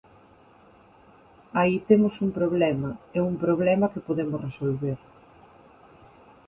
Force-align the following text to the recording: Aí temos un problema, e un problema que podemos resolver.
Aí 1.59 1.75
temos 1.89 2.13
un 2.25 2.29
problema, 2.37 2.91
e 3.17 3.19
un 3.29 3.35
problema 3.43 3.91
que 3.93 4.05
podemos 4.07 4.43
resolver. 4.47 4.99